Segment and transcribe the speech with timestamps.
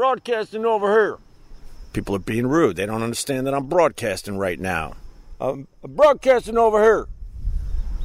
[0.00, 1.18] Broadcasting over here.
[1.92, 2.76] People are being rude.
[2.76, 4.94] They don't understand that I'm broadcasting right now.
[5.38, 7.06] I'm broadcasting over here.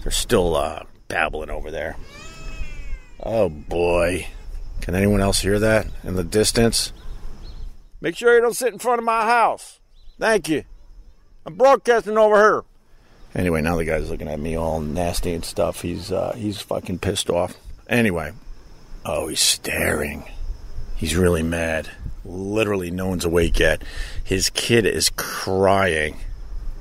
[0.03, 1.96] They're still uh, babbling over there.
[3.23, 4.28] Oh boy.
[4.81, 6.92] Can anyone else hear that in the distance?
[8.01, 9.79] Make sure you don't sit in front of my house.
[10.19, 10.65] Thank you.
[11.46, 12.63] I'm broadcasting over here.
[13.33, 15.81] Anyway, now the guy's looking at me all nasty and stuff.
[15.81, 17.55] He's uh, he's fucking pissed off.
[17.88, 18.34] Anyway,
[19.05, 20.25] oh, he's staring.
[20.95, 21.89] He's really mad.
[22.23, 23.83] Literally, no one's awake yet.
[24.23, 26.17] His kid is crying,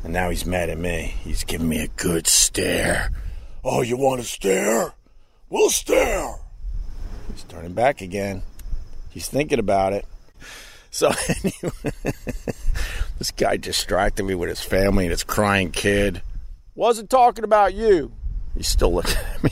[0.02, 1.14] and now he's mad at me.
[1.22, 3.10] He's giving me a good stare.
[3.64, 4.94] Oh, you want to stare?
[5.50, 6.36] We'll stare.
[7.32, 8.42] He's turning back again.
[9.10, 10.06] He's thinking about it.
[10.90, 11.92] So anyway,
[13.18, 16.22] this guy distracted me with his family and his crying kid.
[16.76, 18.12] Wasn't talking about you.
[18.56, 19.50] He's still looking at me.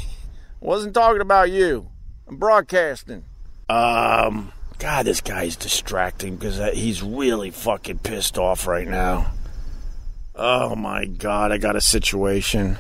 [0.61, 1.89] Wasn't talking about you.
[2.29, 3.25] I'm broadcasting.
[3.73, 9.33] Um, God, this guy's distracting because he's really fucking pissed off right now.
[10.35, 12.77] Oh my God, I got a situation.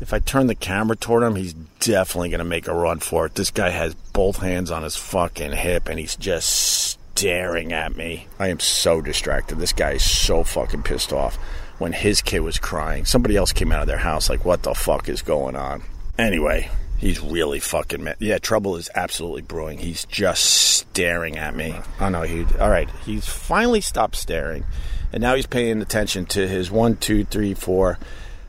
[0.00, 3.26] If I turn the camera toward him, he's definitely going to make a run for
[3.26, 3.36] it.
[3.36, 8.26] This guy has both hands on his fucking hip and he's just staring at me.
[8.40, 9.58] I am so distracted.
[9.58, 11.36] This guy is so fucking pissed off.
[11.78, 14.74] When his kid was crying, somebody else came out of their house like, what the
[14.74, 15.82] fuck is going on?
[16.18, 16.68] Anyway,
[17.04, 18.16] he's really fucking mad.
[18.18, 19.78] Yeah, trouble is absolutely brewing.
[19.78, 21.74] He's just staring at me.
[22.00, 22.44] Oh no, he.
[22.58, 24.64] All right, he's finally stopped staring,
[25.12, 27.98] and now he's paying attention to his one, two, three, four,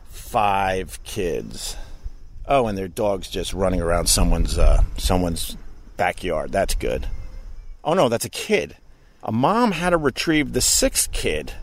[0.08, 1.76] five kids.
[2.48, 5.58] Oh, and their dog's just running around someone's uh, someone's
[5.98, 6.52] backyard.
[6.52, 7.08] That's good.
[7.84, 8.78] Oh no, that's a kid.
[9.22, 11.54] A mom had to retrieve the sixth kid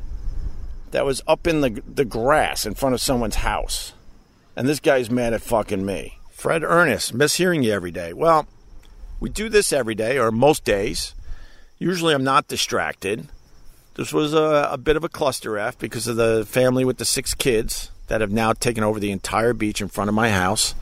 [0.91, 3.95] that was up in the the grass in front of someone's house.
[4.55, 6.19] And this guy's mad at fucking me.
[6.43, 8.13] Fred Ernest, miss hearing you every day.
[8.13, 8.49] Well,
[9.21, 11.15] we do this every day or most days.
[11.79, 13.29] Usually I'm not distracted.
[13.95, 17.05] This was a, a bit of a cluster F because of the family with the
[17.05, 20.75] six kids that have now taken over the entire beach in front of my house.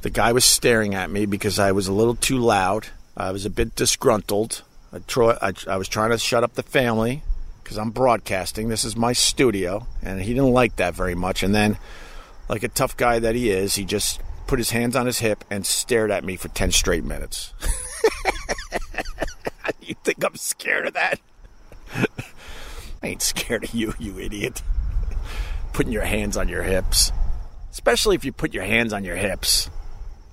[0.00, 2.86] The guy was staring at me because I was a little too loud.
[3.14, 4.62] I was a bit disgruntled.
[4.94, 7.22] I, try, I, I was trying to shut up the family
[7.62, 8.70] because I'm broadcasting.
[8.70, 11.42] This is my studio, and he didn't like that very much.
[11.42, 11.76] And then,
[12.48, 15.44] like a tough guy that he is, he just put his hands on his hip
[15.50, 17.52] and stared at me for 10 straight minutes.
[19.80, 21.20] you think I'm scared of that?
[23.02, 24.62] I ain't scared of you, you idiot.
[25.72, 27.12] Putting your hands on your hips.
[27.70, 29.70] Especially if you put your hands on your hips.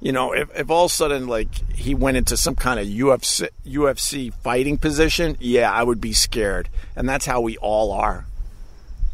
[0.01, 2.87] You know, if, if all of a sudden like he went into some kind of
[2.87, 8.25] UFC UFC fighting position, yeah, I would be scared, and that's how we all are.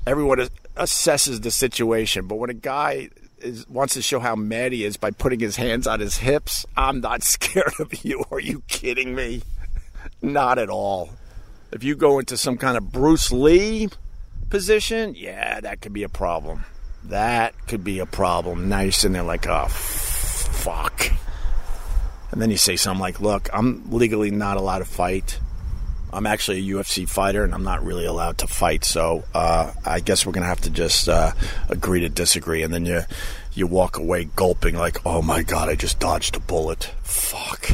[0.06, 3.10] Everyone assesses the situation, but when a guy
[3.46, 6.66] is, wants to show how mad he is by putting his hands on his hips,
[6.76, 8.24] I'm not scared of you.
[8.32, 9.44] Are you kidding me?
[10.22, 11.12] Not at all.
[11.72, 13.90] If you go into some kind of Bruce Lee
[14.50, 16.66] position, yeah, that could be a problem.
[17.06, 18.70] That could be a problem.
[18.70, 21.12] Now you're sitting there like, oh fuck.
[22.32, 25.40] And then you say something like, look, I'm legally not allowed to fight.
[26.14, 28.86] I'm actually a UFC fighter and I'm not really allowed to fight.
[28.86, 31.32] So uh, I guess we're to have to just uh,
[31.70, 32.64] agree to disagree.
[32.64, 33.02] And then you,
[33.54, 36.92] you walk away gulping, like, oh my God, I just dodged a bullet.
[37.04, 37.72] Fuck.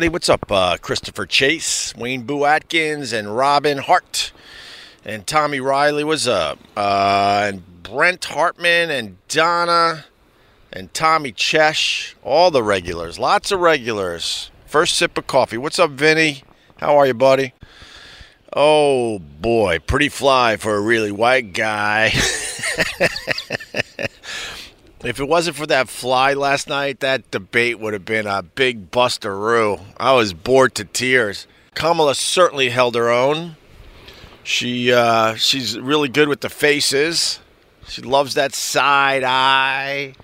[0.00, 0.14] Everybody.
[0.14, 4.32] What's up, uh, Christopher Chase, Wayne Boo Atkins, and Robin Hart,
[5.04, 6.04] and Tommy Riley.
[6.04, 6.58] What's up?
[6.74, 10.06] Uh, and Brent Hartman, and Donna,
[10.72, 12.14] and Tommy Chesh.
[12.22, 13.18] All the regulars.
[13.18, 14.50] Lots of regulars.
[14.64, 15.58] First sip of coffee.
[15.58, 16.44] What's up, Vinny?
[16.78, 17.52] How are you, buddy?
[18.56, 19.80] Oh, boy.
[19.80, 22.14] Pretty fly for a really white guy.
[25.02, 28.90] If it wasn't for that fly last night, that debate would have been a big
[28.90, 29.80] busteroo.
[29.96, 31.46] I was bored to tears.
[31.74, 33.56] Kamala certainly held her own.
[34.42, 37.40] She uh, she's really good with the faces.
[37.88, 40.14] She loves that side eye,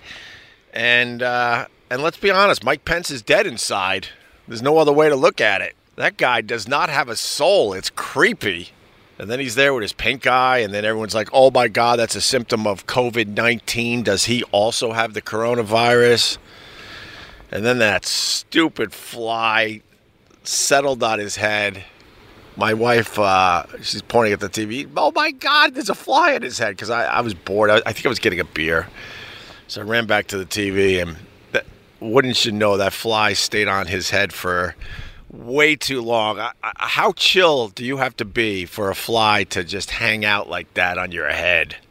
[0.73, 4.09] and uh, and let's be honest, Mike Pence is dead inside.
[4.47, 5.75] There's no other way to look at it.
[5.95, 7.73] That guy does not have a soul.
[7.73, 8.69] It's creepy.
[9.19, 11.97] And then he's there with his pink eye, and then everyone's like, oh my God,
[11.97, 14.03] that's a symptom of COVID 19.
[14.03, 16.37] Does he also have the coronavirus?
[17.51, 19.81] And then that stupid fly
[20.43, 21.83] settled on his head.
[22.55, 24.89] My wife, uh, she's pointing at the TV.
[24.97, 27.69] Oh my God, there's a fly in his head because I, I was bored.
[27.69, 28.87] I, I think I was getting a beer.
[29.67, 31.17] So I ran back to the TV, and
[31.51, 31.65] that,
[31.99, 34.75] wouldn't you know, that fly stayed on his head for
[35.31, 36.39] way too long.
[36.61, 40.73] How chill do you have to be for a fly to just hang out like
[40.75, 41.75] that on your head?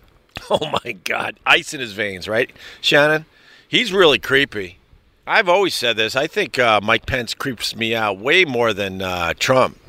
[0.48, 1.40] Oh my God.
[1.46, 2.52] Ice in his veins, right?
[2.80, 3.24] Shannon?
[3.66, 4.78] He's really creepy.
[5.26, 6.14] I've always said this.
[6.14, 9.80] I think uh, Mike Pence creeps me out way more than uh, Trump.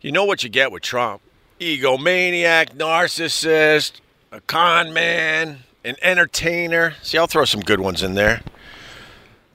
[0.00, 1.22] You know what you get with Trump
[1.60, 4.00] egomaniac, narcissist,
[4.30, 6.94] a con man, an entertainer.
[7.02, 8.42] See, I'll throw some good ones in there.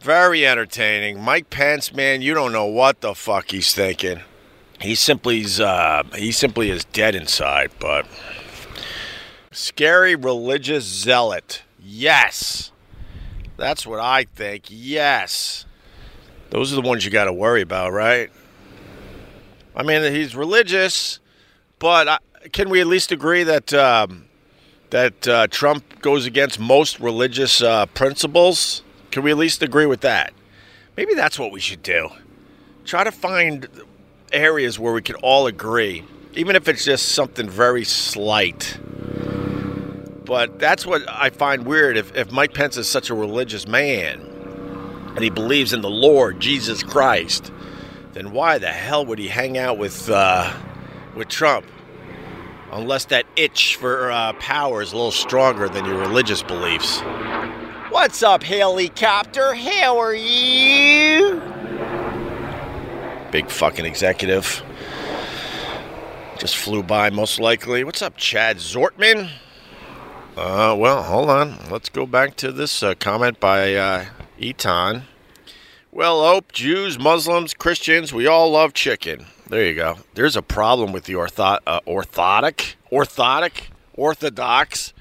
[0.02, 1.22] Very entertaining.
[1.22, 4.22] Mike Pence, man, you don't know what the fuck he's thinking.
[4.80, 8.08] He simply uh, he simply is dead inside, but
[9.52, 11.62] scary religious zealot.
[11.80, 12.72] Yes.
[13.58, 14.66] That's what I think.
[14.70, 15.66] Yes.
[16.50, 18.32] Those are the ones you got to worry about, right?
[19.76, 21.20] I mean, he's religious,
[21.78, 22.18] but I,
[22.52, 24.26] can we at least agree that um,
[24.90, 28.82] that uh, Trump goes against most religious uh, principles?
[29.12, 30.34] Can we at least agree with that?
[30.96, 32.10] Maybe that's what we should do.
[32.86, 33.68] Try to find
[34.32, 36.04] areas where we can all agree,
[36.34, 38.80] even if it's just something very slight.
[40.26, 41.98] But that's what I find weird.
[41.98, 44.22] If, if Mike Pence is such a religious man
[45.16, 47.52] and he believes in the Lord Jesus Christ,
[48.14, 50.54] then why the hell would he hang out with uh,
[51.16, 51.66] with Trump?
[52.72, 57.02] Unless that itch for uh, power is a little stronger than your religious beliefs.
[57.92, 59.54] What's up, helicopter?
[59.54, 61.42] How are you?
[63.32, 64.64] Big fucking executive.
[66.40, 67.84] Just flew by, most likely.
[67.84, 69.30] What's up, Chad Zortman?
[70.38, 71.58] Uh, well, hold on.
[71.70, 74.06] Let's go back to this uh, comment by uh,
[74.40, 75.04] Eton.
[75.92, 79.26] Well, Ope, Jews, Muslims, Christians, we all love chicken.
[79.50, 79.98] There you go.
[80.14, 83.64] There's a problem with the ortho- uh, orthotic, orthotic,
[83.94, 84.94] orthodox.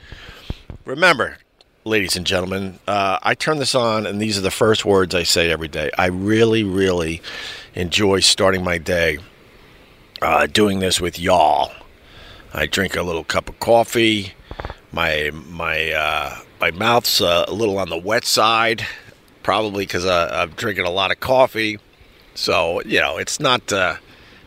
[0.85, 1.39] Remember,
[1.85, 5.23] ladies and gentlemen, uh, I turn this on, and these are the first words I
[5.23, 5.91] say every day.
[5.97, 7.23] I really, really
[7.75, 9.19] enjoy starting my day
[10.21, 11.73] uh, doing this with y'all.
[12.53, 14.35] I drink a little cup of coffee.
[14.93, 18.85] My my uh, my mouth's uh, a little on the wet side,
[19.43, 21.79] probably because uh, I'm drinking a lot of coffee.
[22.35, 23.97] So you know, it's not uh,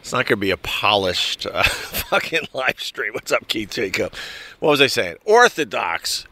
[0.01, 3.13] it's not going to be a polished fucking live stream.
[3.13, 4.13] What's up, Keith Jacob?
[4.59, 5.15] What was I saying?
[5.25, 6.25] Orthodox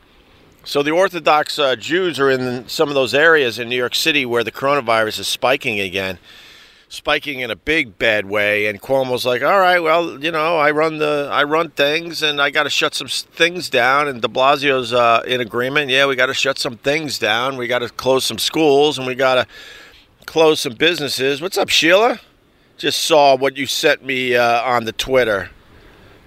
[0.63, 4.25] so the Orthodox uh, Jews are in some of those areas in New York City
[4.25, 6.19] where the coronavirus is spiking again,
[6.87, 8.67] spiking in a big bad way.
[8.67, 12.39] And Cuomo's like, "All right, well, you know, I run the I run things, and
[12.39, 15.89] I got to shut some things down." And De Blasio's uh, in agreement.
[15.89, 17.57] Yeah, we got to shut some things down.
[17.57, 19.47] We got to close some schools, and we got to
[20.25, 21.41] close some businesses.
[21.41, 22.19] What's up, Sheila?
[22.77, 25.49] Just saw what you sent me uh, on the Twitter.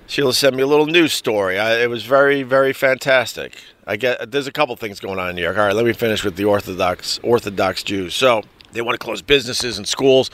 [0.07, 1.59] Sheila sent me a little news story.
[1.59, 3.55] I, it was very, very fantastic.
[3.87, 5.57] I get there's a couple things going on in New York.
[5.59, 8.15] All right, let me finish with the Orthodox Orthodox Jews.
[8.15, 8.43] So
[8.73, 10.31] they want to close businesses and schools,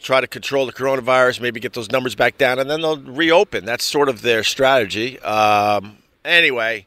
[0.00, 3.64] try to control the coronavirus, maybe get those numbers back down, and then they'll reopen.
[3.64, 5.18] That's sort of their strategy.
[5.20, 6.86] Um, anyway,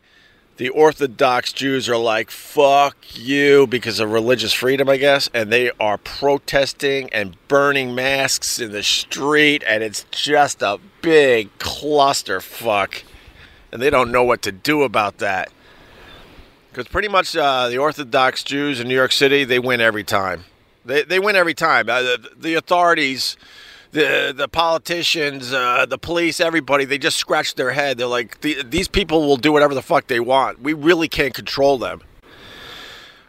[0.58, 5.72] the Orthodox Jews are like, fuck you, because of religious freedom, I guess, and they
[5.80, 13.02] are protesting and burning masks in the street, and it's just a big clusterfuck.
[13.72, 15.52] And they don't know what to do about that.
[16.72, 20.46] Because pretty much uh, the Orthodox Jews in New York City, they win every time.
[20.86, 21.90] They, they win every time.
[21.90, 23.36] Uh, the, the, authorities,
[23.92, 27.98] the the politicians, uh, the police, everybody, they just scratch their head.
[27.98, 30.62] They're like, the, these people will do whatever the fuck they want.
[30.62, 32.02] We really can't control them.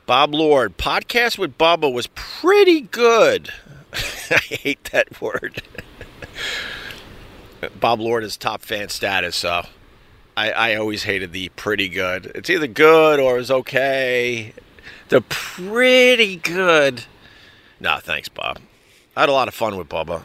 [0.07, 3.51] Bob Lord, podcast with Bubba was pretty good.
[3.93, 5.63] I hate that word.
[7.81, 9.67] Bob Lord is top fan status, so
[10.37, 12.33] I, I always hated the pretty good.
[12.35, 14.55] It's either good or it's okay.
[15.09, 17.05] The pretty good.
[17.81, 18.59] No, thanks, Bob.
[19.17, 20.23] I had a lot of fun with Bubba.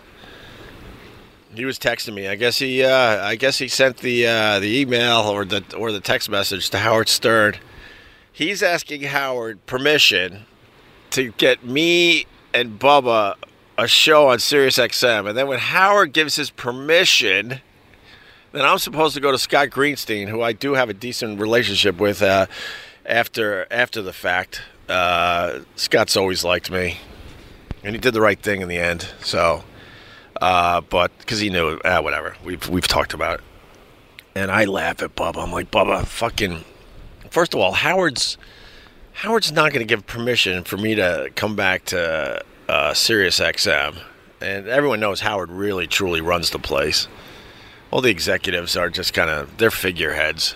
[1.53, 2.27] He was texting me.
[2.27, 5.91] I guess he, uh, I guess he sent the uh, the email or the or
[5.91, 7.55] the text message to Howard Stern.
[8.31, 10.45] He's asking Howard permission
[11.11, 13.35] to get me and Bubba
[13.77, 17.61] a show on Sirius XM, and then when Howard gives his permission
[18.51, 21.97] then I'm supposed to go to Scott Greenstein, who I do have a decent relationship
[21.97, 22.47] with uh,
[23.05, 24.61] after after the fact.
[24.87, 26.97] Uh, Scott's always liked me,
[27.83, 29.07] and he did the right thing in the end.
[29.21, 29.63] So,
[30.41, 32.35] uh, but because he knew, ah, whatever.
[32.43, 33.45] We've we've talked about it,
[34.35, 35.43] and I laugh at Bubba.
[35.43, 36.63] I'm like, Bubba, fucking.
[37.29, 38.37] First of all, Howard's
[39.11, 43.97] Howard's not going to give permission for me to come back to uh, Sirius XM,
[44.39, 47.07] and everyone knows Howard really truly runs the place
[47.91, 50.55] all the executives are just kind of they're figureheads.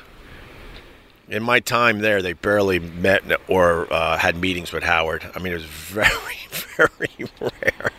[1.28, 5.30] In my time there, they barely met or uh, had meetings with Howard.
[5.34, 6.10] I mean, it was very,
[6.50, 7.92] very rare.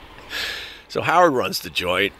[0.88, 2.12] So Howard runs the joint,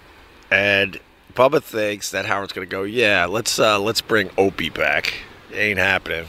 [0.50, 0.98] and
[1.34, 5.12] Bubba thinks that Howard's going to go, yeah, let's uh, let's bring Opie back.
[5.52, 6.28] ain't happening.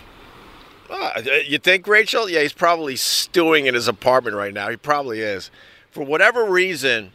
[0.90, 2.30] Uh, you think, Rachel?
[2.30, 4.70] Yeah, he's probably stewing in his apartment right now.
[4.70, 5.50] He probably is.
[5.90, 7.12] For whatever reason,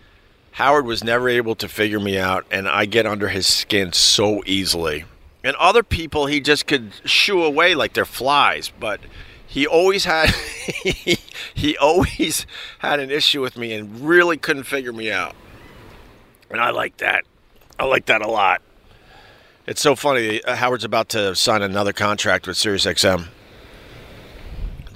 [0.58, 4.42] Howard was never able to figure me out, and I get under his skin so
[4.44, 5.04] easily.
[5.44, 8.72] And other people, he just could shoo away like they're flies.
[8.80, 8.98] But
[9.46, 10.30] he always had
[11.54, 12.44] he, always
[12.80, 15.36] had an issue with me and really couldn't figure me out.
[16.50, 17.22] And I like that.
[17.78, 18.60] I like that a lot.
[19.64, 20.42] It's so funny.
[20.42, 23.28] Uh, Howard's about to sign another contract with SiriusXM.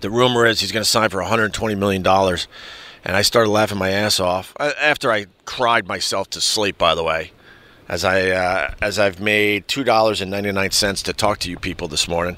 [0.01, 2.49] The rumor is he's going to sign for 120 million dollars,
[3.05, 6.79] and I started laughing my ass off uh, after I cried myself to sleep.
[6.79, 7.33] By the way,
[7.89, 11.51] as I uh, as I've made two dollars and ninety nine cents to talk to
[11.51, 12.37] you people this morning.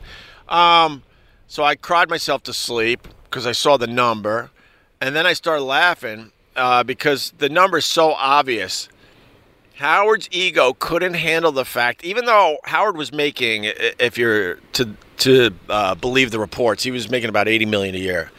[0.49, 1.03] Um,
[1.47, 4.51] so I cried myself to sleep because I saw the number,
[5.01, 8.89] and then I started laughing uh, because the number is so obvious.
[9.77, 15.51] Howard's ego couldn't handle the fact, even though Howard was making, if you're to to
[15.69, 18.31] uh, believe the reports, he was making about eighty million a year.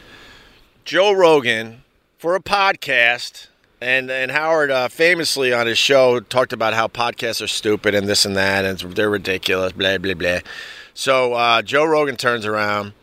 [0.86, 1.82] Joe Rogan,
[2.18, 3.48] for a podcast,
[3.80, 8.08] and and Howard uh, famously on his show talked about how podcasts are stupid and
[8.08, 10.38] this and that, and they're ridiculous, blah blah blah.
[10.94, 12.94] So uh, Joe Rogan turns around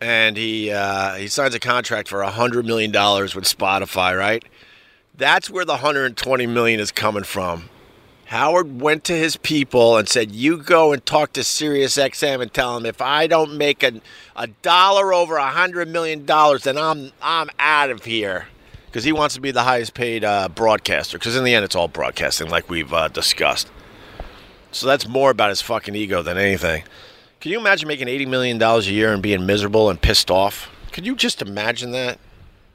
[0.00, 4.18] and he uh, he signs a contract for hundred million dollars with Spotify.
[4.18, 4.44] Right,
[5.16, 7.68] that's where the hundred and twenty million is coming from.
[8.26, 12.74] Howard went to his people and said, "You go and talk to SiriusXM and tell
[12.74, 14.00] them if I don't make a,
[14.34, 18.46] a dollar over a hundred million dollars, then I'm I'm out of here."
[18.92, 21.16] Because he wants to be the highest paid uh, broadcaster.
[21.16, 23.70] Because in the end, it's all broadcasting, like we've uh, discussed.
[24.70, 26.84] So that's more about his fucking ego than anything.
[27.40, 30.70] Can you imagine making eighty million dollars a year and being miserable and pissed off?
[30.92, 32.18] Could you just imagine that?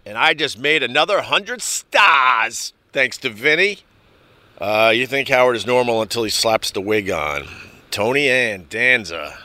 [0.07, 3.79] And I just made another hundred stars thanks to Vinny.
[4.59, 7.47] Uh, you think Howard is normal until he slaps the wig on.
[7.91, 9.37] Tony and Danza.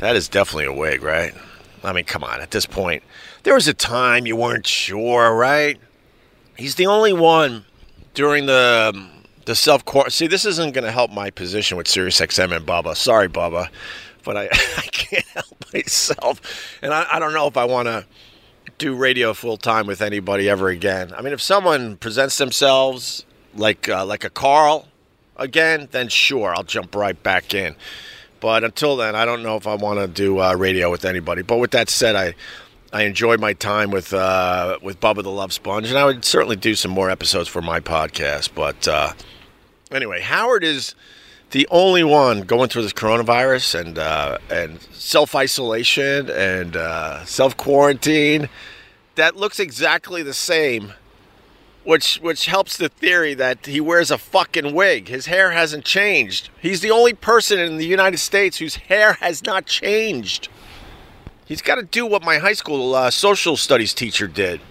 [0.00, 1.32] That is definitely a wig, right?
[1.84, 3.04] I mean, come on, at this point.
[3.44, 5.78] There was a time you weren't sure, right?
[6.56, 7.64] He's the only one
[8.14, 9.10] during the
[9.44, 12.96] the self See, this isn't going to help my position with SiriusXM and Bubba.
[12.96, 13.68] Sorry, Bubba,
[14.24, 14.44] but I,
[14.76, 16.78] I can't help myself.
[16.82, 18.06] And I, I don't know if I want to
[18.78, 21.12] do radio full time with anybody ever again.
[21.16, 24.88] I mean, if someone presents themselves like uh, like a Carl
[25.36, 27.74] again, then sure, I'll jump right back in.
[28.40, 31.42] But until then, I don't know if I want to do uh, radio with anybody.
[31.42, 32.34] But with that said, I
[32.92, 36.56] I enjoyed my time with uh, with Bubba the Love Sponge, and I would certainly
[36.56, 38.50] do some more episodes for my podcast.
[38.54, 39.12] But uh,
[39.90, 40.94] anyway, Howard is
[41.52, 47.56] the only one going through this coronavirus and uh, and self isolation and uh, self
[47.56, 48.48] quarantine
[49.14, 50.92] that looks exactly the same
[51.84, 55.08] which which helps the theory that he wears a fucking wig.
[55.08, 56.50] His hair hasn't changed.
[56.60, 60.48] He's the only person in the United States whose hair has not changed.
[61.52, 64.62] He's got to do what my high school uh, social studies teacher did.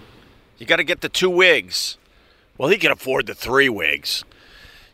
[0.58, 1.96] You got to get the two wigs.
[2.58, 4.24] Well, he can afford the three wigs.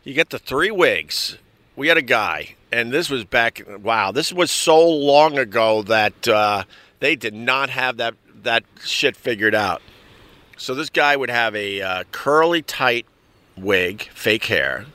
[0.03, 1.39] You get the three wigs.
[1.75, 3.63] We had a guy, and this was back.
[3.81, 6.65] Wow, this was so long ago that uh,
[6.99, 9.81] they did not have that that shit figured out.
[10.57, 13.07] So this guy would have a uh, curly, tight
[13.57, 14.85] wig, fake hair.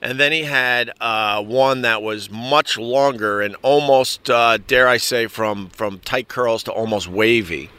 [0.00, 4.96] And then he had uh, one that was much longer and almost, uh, dare I
[4.96, 7.70] say, from, from tight curls to almost wavy.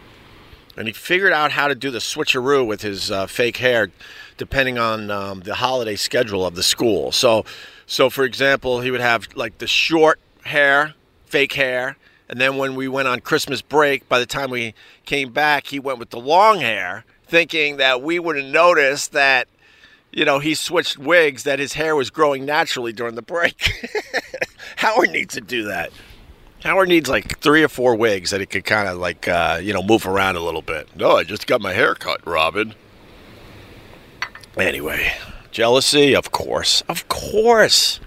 [0.76, 3.92] And he figured out how to do the switcheroo with his uh, fake hair,
[4.38, 7.12] depending on um, the holiday schedule of the school.
[7.12, 7.46] So,
[7.86, 10.96] so for example, he would have like the short hair,
[11.26, 11.98] fake hair,
[12.30, 15.80] and then when we went on Christmas break, by the time we came back, he
[15.80, 19.48] went with the long hair, thinking that we wouldn't notice that,
[20.12, 23.72] you know, he switched wigs, that his hair was growing naturally during the break.
[24.78, 25.92] Howard needs to do that.
[26.64, 29.74] Howard needs like three or four wigs that he could kind of like, uh, you
[29.74, 30.94] know, move around a little bit.
[30.96, 32.76] No, I just got my hair cut, Robin.
[34.58, 35.14] Anyway,
[35.52, 36.82] jealousy, of course.
[36.90, 38.00] Of course.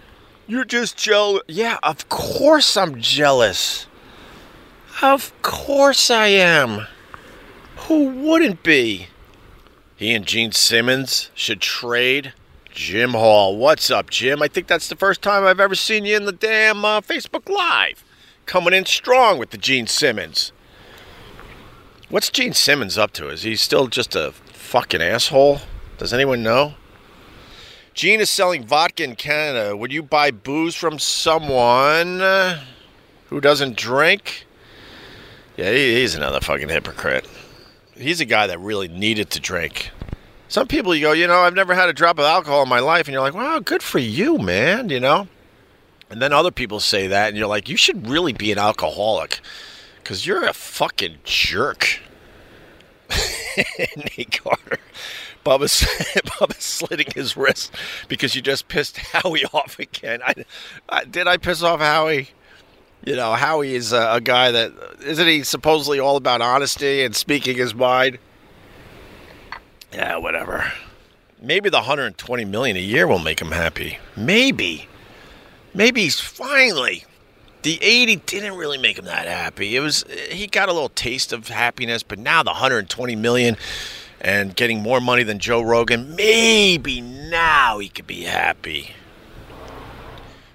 [0.46, 1.42] You're just jealous.
[1.48, 3.86] Yeah, of course I'm jealous.
[5.00, 6.86] Of course I am.
[7.88, 9.08] Who wouldn't be?
[10.02, 12.32] He and Gene Simmons should trade.
[12.72, 13.56] Jim Hall.
[13.56, 14.42] What's up, Jim?
[14.42, 17.48] I think that's the first time I've ever seen you in the damn uh, Facebook
[17.48, 18.02] Live.
[18.44, 20.50] Coming in strong with the Gene Simmons.
[22.08, 23.28] What's Gene Simmons up to?
[23.28, 25.60] Is he still just a fucking asshole?
[25.98, 26.74] Does anyone know?
[27.94, 29.76] Gene is selling vodka in Canada.
[29.76, 32.18] Would you buy booze from someone?
[33.26, 34.46] who doesn't drink.
[35.56, 37.24] Yeah, he's another fucking hypocrite.
[38.02, 39.90] He's a guy that really needed to drink.
[40.48, 42.80] Some people, you go, you know, I've never had a drop of alcohol in my
[42.80, 45.28] life, and you're like, wow, good for you, man, you know?
[46.10, 49.40] And then other people say that, and you're like, you should really be an alcoholic
[49.96, 52.00] because you're a fucking jerk.
[53.96, 54.78] Nate Carter.
[55.44, 55.80] Bubba's,
[56.22, 57.74] Bubba's slitting his wrist
[58.08, 60.20] because you just pissed Howie off again.
[60.24, 60.34] I,
[60.88, 62.30] I, did I piss off Howie?
[63.04, 64.72] You know, Howie is a, a guy that
[65.04, 68.18] isn't he supposedly all about honesty and speaking his mind.
[69.92, 70.72] Yeah, whatever.
[71.40, 73.98] Maybe the 120 million a year will make him happy.
[74.16, 74.88] Maybe.
[75.74, 77.04] Maybe he's finally.
[77.62, 79.76] The 80 didn't really make him that happy.
[79.76, 83.56] It was he got a little taste of happiness, but now the 120 million
[84.20, 88.92] and getting more money than Joe Rogan, maybe now he could be happy.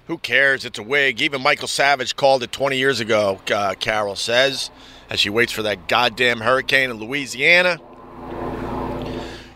[0.08, 0.64] Who cares?
[0.64, 1.20] It's a wig.
[1.20, 4.70] Even Michael Savage called it 20 years ago, uh, Carol says,
[5.10, 7.78] as she waits for that goddamn hurricane in Louisiana.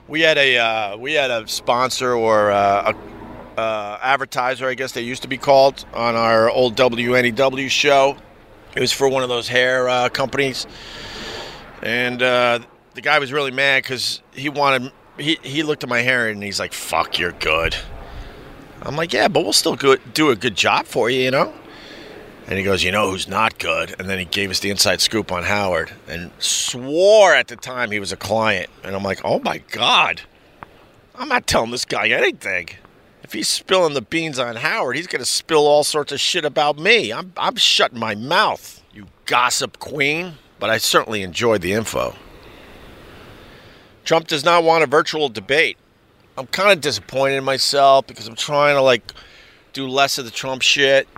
[0.07, 2.93] We had a uh, we had a sponsor or uh,
[3.57, 8.19] a uh, advertiser, I guess they used to be called, on our old WNEW show.
[8.77, 10.67] It was for one of those hair uh, companies,
[11.83, 12.59] and uh,
[12.93, 14.93] the guy was really mad because he wanted.
[15.17, 17.75] He, he looked at my hair and he's like, "Fuck, you're good."
[18.85, 21.53] I'm like, "Yeah, but we'll still go, do a good job for you, you know."
[22.47, 25.01] And he goes, "You know who's not good?" And then he gave us the inside
[25.01, 28.69] scoop on Howard and swore at the time he was a client.
[28.83, 30.23] And I'm like, "Oh my god,
[31.15, 32.69] I'm not telling this guy anything."
[33.23, 36.45] If he's spilling the beans on Howard, he's going to spill all sorts of shit
[36.45, 37.13] about me.
[37.13, 40.35] I'm, I'm shutting my mouth, you gossip queen.
[40.59, 42.15] But I certainly enjoyed the info.
[44.05, 45.77] Trump does not want a virtual debate.
[46.37, 49.13] I'm kind of disappointed in myself because I'm trying to like
[49.73, 51.09] do less of the Trump shit.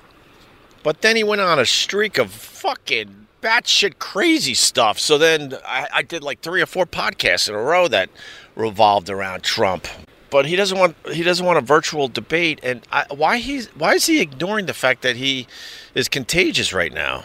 [0.83, 4.99] But then he went on a streak of fucking batshit crazy stuff.
[4.99, 8.11] So then I, I did like three or four podcasts in a row that
[8.57, 9.87] revolved around Trump.
[10.31, 12.59] But he doesn't want he doesn't want a virtual debate.
[12.63, 15.47] And I, why he's why is he ignoring the fact that he
[15.95, 17.25] is contagious right now?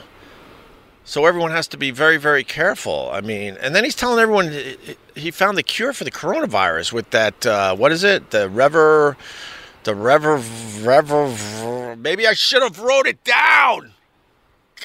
[1.09, 3.09] So everyone has to be very, very careful.
[3.11, 4.53] I mean, and then he's telling everyone
[5.15, 7.47] he found the cure for the coronavirus with that.
[7.47, 8.29] Uh, what is it?
[8.29, 9.17] The Rever,
[9.85, 10.39] the Rever,
[10.81, 11.95] Rever.
[11.95, 13.93] Maybe I should have wrote it down.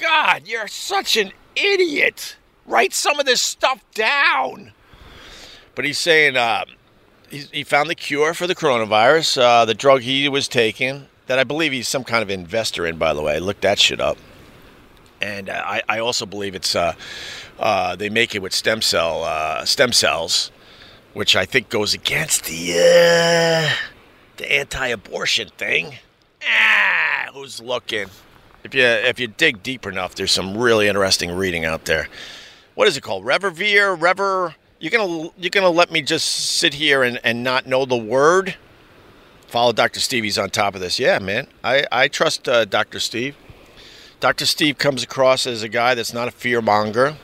[0.01, 2.37] God, you're such an idiot.
[2.65, 4.71] Write some of this stuff down.
[5.75, 6.65] But he's saying uh,
[7.29, 11.37] he, he, found the cure for the coronavirus, uh, the drug he was taking, that
[11.37, 13.39] I believe he's some kind of investor in, by the way.
[13.39, 14.17] Look that shit up
[15.21, 16.93] and uh, I, I, also believe it's uh,
[17.59, 20.51] uh, they make it with stem cell stem cells,
[21.13, 23.69] which I think goes against the
[24.37, 25.95] the anti-abortion thing.
[26.47, 28.07] Ah, who's looking?
[28.63, 32.07] If you if you dig deep enough, there's some really interesting reading out there.
[32.75, 33.23] What is it called?
[33.25, 34.55] Reververe, Rever.
[34.79, 38.55] You're gonna you're gonna let me just sit here and, and not know the word?
[39.47, 39.99] Follow Dr.
[39.99, 40.99] Stevie's on top of this.
[40.99, 41.47] Yeah, man.
[41.63, 42.99] I, I trust uh, Dr.
[42.99, 43.35] Steve.
[44.25, 44.47] Dr.
[44.47, 47.15] Steve comes across as a guy that's not a fear monger.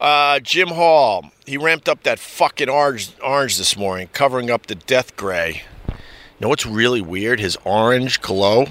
[0.00, 4.76] Uh, Jim Hall, he ramped up that fucking orange, orange this morning, covering up the
[4.76, 5.62] death gray.
[5.88, 5.94] You
[6.38, 7.40] know what's really weird?
[7.40, 8.66] His orange glow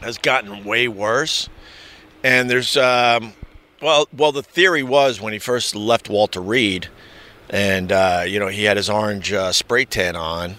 [0.00, 1.48] has gotten way worse.
[2.24, 3.34] And there's, um,
[3.80, 6.88] well, well, the theory was when he first left Walter Reed,
[7.48, 10.56] and uh, you know he had his orange uh, spray tan on.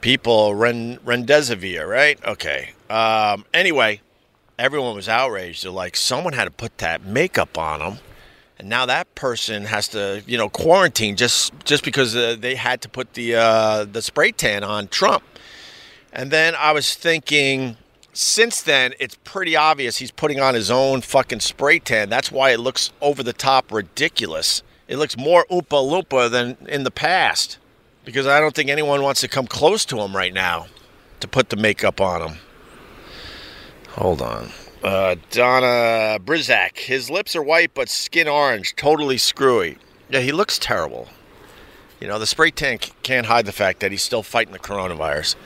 [0.00, 2.24] People, Ren, Rendezvous, right?
[2.24, 2.74] Okay.
[2.88, 4.00] Um, anyway,
[4.58, 5.64] everyone was outraged.
[5.64, 7.98] They're like, someone had to put that makeup on them,
[8.58, 12.80] and now that person has to, you know, quarantine just just because uh, they had
[12.82, 15.24] to put the uh, the spray tan on Trump.
[16.12, 17.76] And then I was thinking,
[18.12, 22.08] since then, it's pretty obvious he's putting on his own fucking spray tan.
[22.08, 24.62] That's why it looks over the top ridiculous.
[24.86, 27.58] It looks more Oompa Loompa than in the past
[28.04, 30.66] because I don't think anyone wants to come close to him right now
[31.20, 32.38] to put the makeup on him.
[33.94, 34.50] Hold on.
[34.82, 36.78] Uh, Donna Brizak.
[36.78, 39.78] His lips are white but skin orange, totally screwy.
[40.10, 41.08] Yeah, he looks terrible.
[42.00, 45.36] You know, the spray tan can't hide the fact that he's still fighting the coronavirus.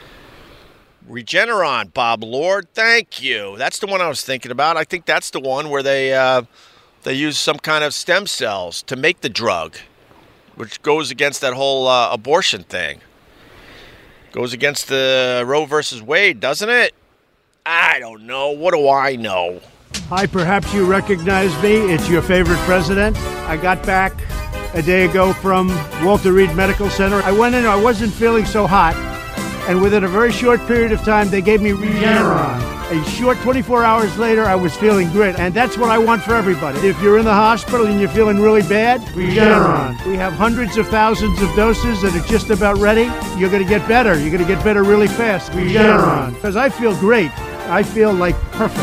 [1.08, 3.56] Regeneron, Bob Lord, thank you.
[3.56, 4.76] That's the one I was thinking about.
[4.76, 6.42] I think that's the one where they uh,
[7.04, 9.76] they use some kind of stem cells to make the drug,
[10.56, 13.00] which goes against that whole uh, abortion thing.
[14.32, 16.92] Goes against the Roe versus Wade, doesn't it?
[17.70, 18.52] I don't know.
[18.52, 19.60] What do I know?
[20.08, 21.74] Hi, perhaps you recognize me.
[21.92, 23.14] It's your favorite president.
[23.46, 24.14] I got back
[24.72, 25.68] a day ago from
[26.02, 27.16] Walter Reed Medical Center.
[27.16, 28.94] I went in, I wasn't feeling so hot,
[29.68, 32.78] and within a very short period of time, they gave me Regeneron.
[32.90, 35.38] A short 24 hours later, I was feeling great.
[35.38, 36.78] And that's what I want for everybody.
[36.88, 40.06] If you're in the hospital and you're feeling really bad, Regeneron.
[40.06, 43.10] We have hundreds of thousands of doses that are just about ready.
[43.38, 44.18] You're going to get better.
[44.18, 45.52] You're going to get better really fast.
[45.52, 46.32] Regeneron.
[46.32, 47.30] Because I feel great.
[47.68, 48.80] I feel like perfect.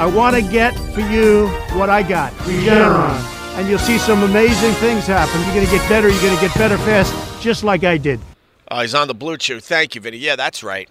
[0.00, 2.32] I want to get for you what I got.
[2.44, 3.58] Regeneron.
[3.58, 5.40] And you'll see some amazing things happen.
[5.42, 6.08] You're going to get better.
[6.08, 8.20] You're going to get better fast, just like I did.
[8.68, 9.60] Uh, he's on the Blue Chew.
[9.60, 10.16] Thank you, Vinny.
[10.16, 10.88] Yeah, that's right.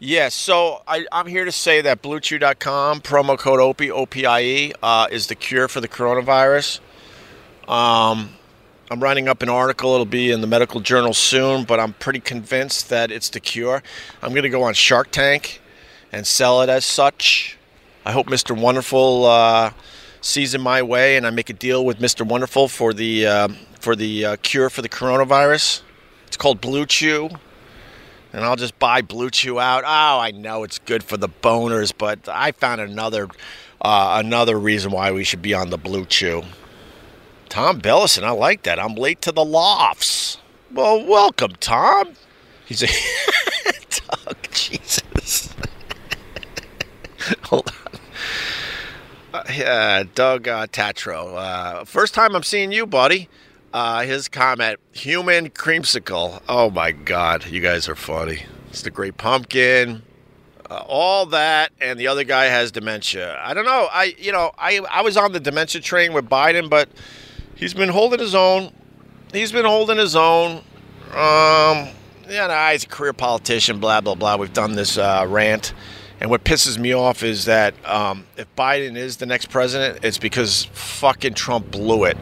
[0.00, 5.28] Yeah, so I, am here to say that BlueChew.com, promo code OPIE, O-P-I-E, uh, is
[5.28, 6.80] the cure for the coronavirus.
[7.68, 8.30] Um,
[8.90, 9.92] I'm writing up an article.
[9.92, 13.82] It'll be in the medical journal soon, but I'm pretty convinced that it's the cure.
[14.22, 15.60] I'm going to go on Shark Tank
[16.12, 17.58] and sell it as such.
[18.04, 18.58] I hope Mr.
[18.58, 19.72] Wonderful uh,
[20.20, 22.26] sees in my way, and I make a deal with Mr.
[22.26, 23.48] Wonderful for the uh,
[23.80, 25.82] for the uh, cure for the coronavirus.
[26.26, 27.30] It's called Blue Chew
[28.32, 29.84] and I'll just buy Blue Chew out.
[29.84, 33.28] Oh, I know it's good for the boners, but I found another
[33.80, 36.42] uh, another reason why we should be on the Blue Chew.
[37.48, 38.78] Tom Bellison, I like that.
[38.78, 40.38] I'm late to the lofts.
[40.72, 42.10] Well, welcome, Tom.
[42.66, 42.88] He's a.
[44.52, 45.49] Jesus.
[47.44, 48.00] Hold on.
[49.32, 51.36] Uh, yeah, Doug uh, Tatro.
[51.36, 53.28] Uh, first time I'm seeing you, buddy.
[53.72, 56.42] Uh, his comment, human creamsicle.
[56.48, 58.44] Oh my God, you guys are funny.
[58.70, 60.02] It's the Great Pumpkin,
[60.68, 63.38] uh, all that, and the other guy has dementia.
[63.40, 63.88] I don't know.
[63.92, 66.88] I, you know, I, I was on the dementia train with Biden, but
[67.54, 68.72] he's been holding his own.
[69.32, 70.62] He's been holding his own.
[71.10, 71.88] Um,
[72.28, 73.78] yeah, nah, he's a career politician.
[73.78, 74.36] Blah blah blah.
[74.36, 75.72] We've done this uh, rant.
[76.20, 80.18] And what pisses me off is that um, if Biden is the next president, it's
[80.18, 82.18] because fucking Trump blew it.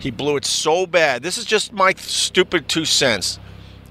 [0.00, 1.22] He blew it so bad.
[1.22, 3.38] This is just my stupid two cents.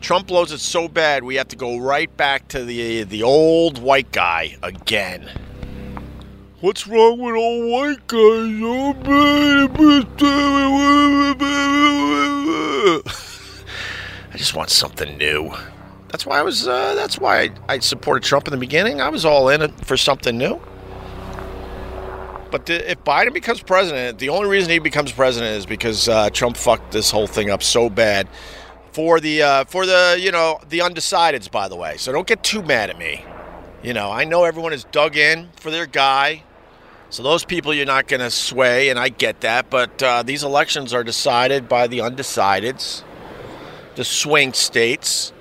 [0.02, 3.80] Trump blows it so bad, we have to go right back to the the old
[3.80, 5.30] white guy again.
[6.62, 8.18] What's wrong with old white guys?
[14.34, 15.54] I just want something new.
[16.10, 16.68] That's why I was.
[16.68, 19.02] Uh, that's why I, I supported Trump in the beginning.
[19.02, 20.60] I was all in it for something new.
[22.50, 26.30] But the, if Biden becomes president, the only reason he becomes president is because uh,
[26.30, 28.28] Trump fucked this whole thing up so bad
[28.94, 31.52] for the uh, for the you know the undecideds.
[31.52, 33.24] By the way, so don't get too mad at me.
[33.84, 36.44] You know, I know everyone is dug in for their guy,
[37.10, 39.70] so those people you're not going to sway, and I get that.
[39.70, 43.04] But uh, these elections are decided by the undecideds,
[43.96, 45.32] the swing states.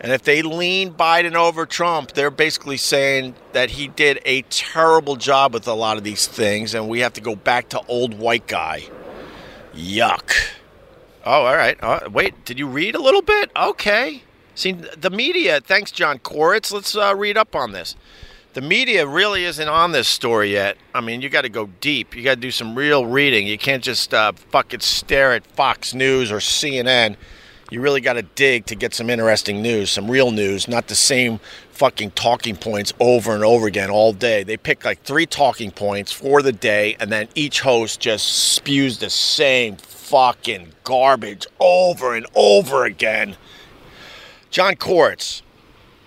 [0.00, 5.16] And if they lean Biden over Trump, they're basically saying that he did a terrible
[5.16, 8.14] job with a lot of these things, and we have to go back to old
[8.14, 8.84] white guy.
[9.74, 10.32] Yuck.
[11.24, 11.76] Oh, all right.
[11.82, 13.50] Uh, wait, did you read a little bit?
[13.56, 14.22] Okay.
[14.54, 16.72] See, the media, thanks, John Koritz.
[16.72, 17.96] Let's uh, read up on this.
[18.54, 20.78] The media really isn't on this story yet.
[20.94, 22.16] I mean, you got to go deep.
[22.16, 23.46] You got to do some real reading.
[23.46, 27.16] You can't just uh, fucking stare at Fox News or CNN
[27.70, 30.94] you really got to dig to get some interesting news, some real news, not the
[30.94, 31.38] same
[31.72, 34.42] fucking talking points over and over again all day.
[34.42, 38.98] They pick like three talking points for the day, and then each host just spews
[38.98, 43.36] the same fucking garbage over and over again.
[44.50, 45.42] John Koritz.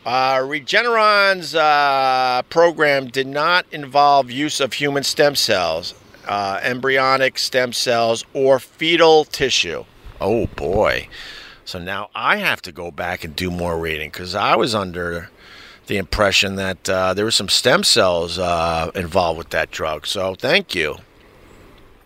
[0.03, 5.93] Uh, Regeneron's uh, program did not involve use of human stem cells,
[6.27, 9.85] uh, embryonic stem cells, or fetal tissue.
[10.19, 11.07] Oh boy.
[11.71, 15.29] So now I have to go back and do more reading because I was under
[15.87, 20.05] the impression that uh, there were some stem cells uh, involved with that drug.
[20.05, 20.97] So thank you.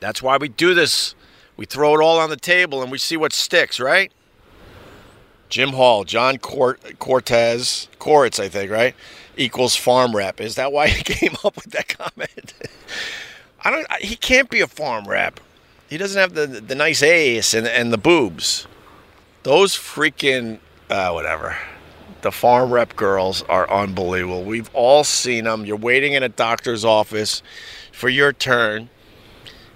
[0.02, 1.16] That's why we do this.
[1.58, 4.12] We throw it all on the table and we see what sticks, right?
[5.50, 8.94] Jim Hall, John Cort- Cortez, I think, right?
[9.36, 10.40] Equals pharm rep.
[10.40, 12.54] Is that why he came up with that comment?
[13.64, 13.92] I don't.
[14.00, 15.40] He can't be a pharm rep.
[15.90, 18.68] He doesn't have the the nice ace and and the boobs.
[19.46, 20.58] Those freaking
[20.90, 21.56] uh, whatever.
[22.24, 24.44] The pharm rep girls are unbelievable.
[24.44, 25.66] We've all seen them.
[25.66, 27.44] You're waiting in a doctor's office
[27.92, 28.90] for your turn,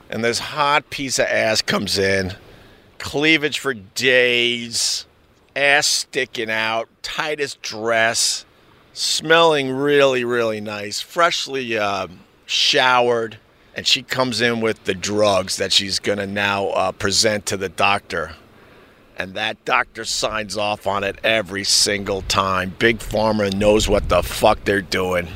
[0.10, 2.34] and this hot piece of ass comes in,
[2.98, 5.06] cleavage for days,
[5.56, 8.48] ass sticking out, tightest dress,
[8.94, 12.08] smelling really, really nice, freshly uh,
[12.48, 13.38] showered,
[13.76, 17.70] and she comes in with the drugs that she's gonna now uh, present to the
[17.70, 18.32] doctor
[19.20, 22.74] and that doctor signs off on it every single time.
[22.80, 25.28] Big Pharma knows what the fuck they're doing.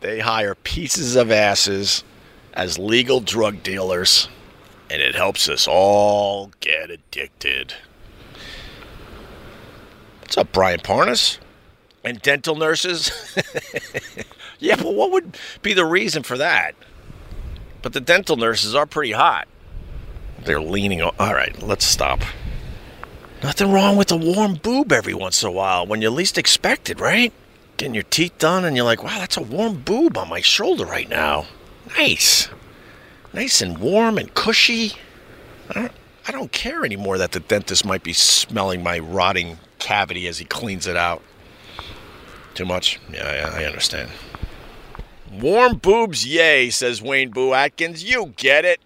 [0.00, 2.02] They hire pieces of asses
[2.54, 4.28] as legal drug dealers,
[4.90, 7.74] and it helps us all get addicted.
[10.22, 11.38] What's up, Brian Parnas?
[12.04, 13.10] And dental nurses?
[14.60, 16.74] Yeah, but what would be the reason for that?
[17.80, 19.46] But the dental nurses are pretty hot.
[20.44, 21.00] They're leaning.
[21.00, 22.20] O- All right, let's stop.
[23.42, 26.90] Nothing wrong with a warm boob every once in a while when you least expect
[26.90, 27.32] it, right?
[27.76, 30.84] Getting your teeth done and you're like, wow, that's a warm boob on my shoulder
[30.84, 31.46] right now.
[31.96, 32.48] Nice.
[33.32, 34.92] Nice and warm and cushy.
[35.70, 35.92] I don't,
[36.26, 40.44] I don't care anymore that the dentist might be smelling my rotting cavity as he
[40.44, 41.22] cleans it out.
[42.54, 42.98] Too much?
[43.12, 44.10] Yeah, yeah, I understand.
[45.32, 48.02] Warm boobs, yay, says Wayne Boo Atkins.
[48.02, 48.80] You get it.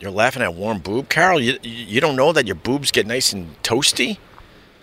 [0.00, 1.40] You're laughing at warm boob, Carol.
[1.40, 4.18] You, you don't know that your boobs get nice and toasty?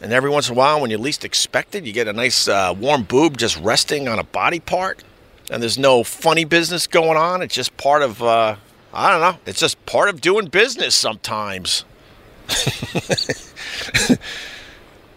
[0.01, 2.47] And every once in a while, when you least expect it, you get a nice
[2.47, 5.03] uh, warm boob just resting on a body part.
[5.51, 7.41] And there's no funny business going on.
[7.41, 8.55] It's just part of, uh,
[8.93, 11.85] I don't know, it's just part of doing business sometimes.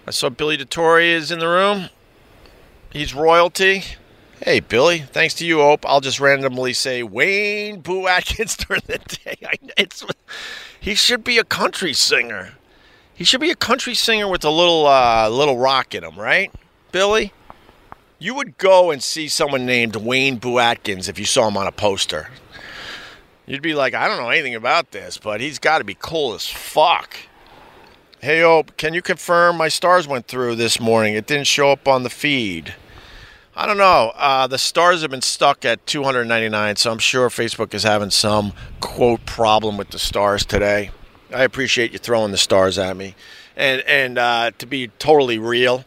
[0.07, 1.89] I saw Billy DeTore is in the room.
[2.91, 3.85] He's royalty.
[4.45, 8.99] Hey, Billy, thanks to you, Ope, I'll just randomly say Wayne Boo Atkins during the
[8.99, 9.39] day.
[9.43, 10.05] I, it's,
[10.79, 12.53] he should be a country singer.
[13.15, 16.53] He should be a country singer with a little uh, little rock in him, right,
[16.93, 17.33] Billy?
[18.19, 21.67] You would go and see someone named Wayne Boo Atkins if you saw him on
[21.67, 22.29] a poster.
[23.47, 26.35] You'd be like, I don't know anything about this, but he's got to be cool
[26.35, 27.17] as fuck.
[28.21, 31.15] Hey, Ope, can you confirm my stars went through this morning?
[31.15, 32.75] It didn't show up on the feed.
[33.57, 34.13] I don't know.
[34.17, 38.53] Uh, the stars have been stuck at 299, so I'm sure Facebook is having some
[38.81, 40.91] quote problem with the stars today.
[41.33, 43.15] I appreciate you throwing the stars at me,
[43.57, 45.85] and and uh, to be totally real,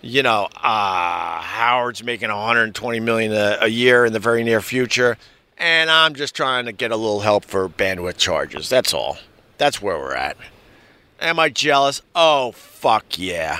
[0.00, 5.18] you know, uh, Howard's making 120 million a, a year in the very near future,
[5.58, 8.70] and I'm just trying to get a little help for bandwidth charges.
[8.70, 9.18] That's all.
[9.58, 10.38] That's where we're at.
[11.20, 12.00] Am I jealous?
[12.14, 13.58] Oh fuck yeah.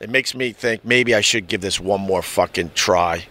[0.00, 3.26] It makes me think maybe I should give this one more fucking try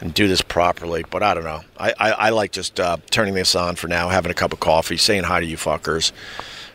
[0.00, 1.04] and do this properly.
[1.08, 1.62] But I don't know.
[1.78, 4.60] I, I, I like just uh, turning this on for now, having a cup of
[4.60, 6.12] coffee, saying hi to you fuckers.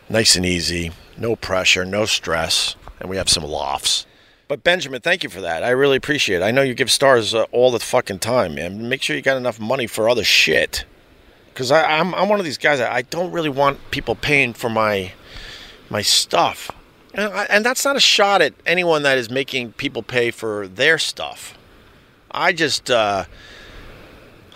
[0.08, 0.92] Nice and easy.
[1.16, 2.76] No pressure, no stress.
[2.98, 4.06] And we have some laughs.
[4.48, 5.62] But Benjamin, thank you for that.
[5.62, 6.42] I really appreciate it.
[6.42, 8.88] I know you give stars uh, all the fucking time, man.
[8.88, 10.84] Make sure you got enough money for other shit.
[11.52, 15.12] Because I'm, I'm one of these guys I don't really want people paying for my
[15.88, 16.70] my stuff.
[17.12, 21.58] And, that's not a shot at anyone that is making people pay for their stuff.
[22.30, 23.24] I just, uh,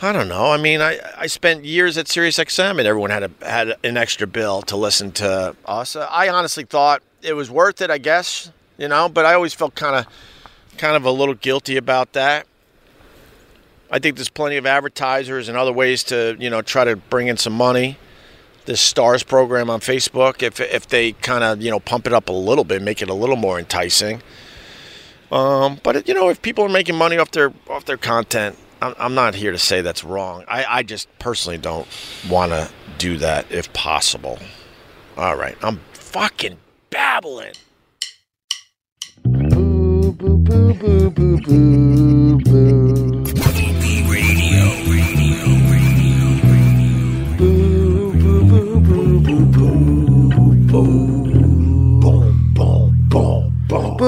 [0.00, 0.52] I don't know.
[0.52, 4.26] I mean, I, I spent years at SiriusXM and everyone had a, had an extra
[4.26, 5.96] bill to listen to us.
[5.96, 9.54] Uh, I honestly thought it was worth it, I guess, you know, but I always
[9.54, 10.06] felt kind of
[10.76, 12.46] kind of a little guilty about that.
[13.90, 17.28] I think there's plenty of advertisers and other ways to, you know, try to bring
[17.28, 17.96] in some money
[18.66, 22.29] this stars program on Facebook if if they kind of you know pump it up
[22.29, 24.22] a little bit, make it a little more enticing.
[25.31, 28.94] Um, but you know, if people are making money off their off their content, I'm,
[28.98, 30.44] I'm not here to say that's wrong.
[30.46, 31.88] I, I just personally don't
[32.29, 34.38] want to do that if possible.
[35.16, 36.59] All right, I'm fucking
[36.90, 37.55] babbling.
[39.24, 41.23] Boo, boo, boo, boo, boo,